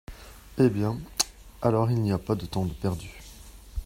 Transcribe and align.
Et 0.57 0.67
bien! 0.71 0.97
alors, 1.61 1.91
il 1.91 2.01
n’y 2.01 2.11
a 2.11 2.17
pas 2.17 2.33
de 2.33 2.47
temps 2.47 2.65
de 2.65 2.73
perdu… 2.73 3.11